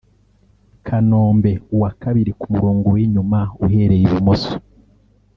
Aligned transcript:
Kanombe 0.85 1.51
(uwa 1.75 1.91
kabiri 2.01 2.31
ku 2.39 2.45
murongo 2.53 2.87
w'inyuma 2.95 3.39
uhereye 3.65 4.03
i 4.07 4.11
bumoso 4.11 4.53